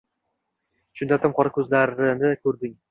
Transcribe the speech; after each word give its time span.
Shunda, 1.01 1.21
tim 1.27 1.37
qora 1.41 1.55
ko’zlari 1.59 2.13
ko’rding 2.45 2.79